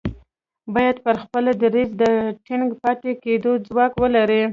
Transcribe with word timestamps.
بايد 0.73 0.95
پر 1.05 1.15
خپل 1.23 1.43
دريځ 1.63 1.89
د 2.01 2.03
ټينګ 2.45 2.69
پاتې 2.83 3.11
کېدو 3.23 3.51
ځواک 3.67 3.93
ولري. 4.03 4.41